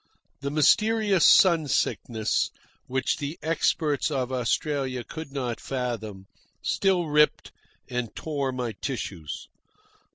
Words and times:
The 0.39 0.49
mysterious 0.49 1.23
sun 1.23 1.67
sickness, 1.67 2.49
which 2.87 3.17
the 3.17 3.37
experts 3.43 4.09
of 4.09 4.31
Australia 4.31 5.03
could 5.03 5.31
not 5.31 5.59
fathom, 5.61 6.25
still 6.63 7.05
ripped 7.05 7.51
and 7.87 8.09
tore 8.15 8.51
my 8.51 8.71
tissues. 8.81 9.47